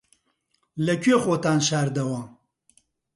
لەکوێ 0.85 1.15
خۆتان 1.23 1.59
شاردەوە؟ 1.67 2.21